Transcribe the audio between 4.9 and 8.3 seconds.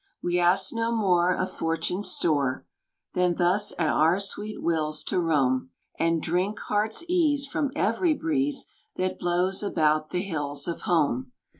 to roam: And drink heart's ease from every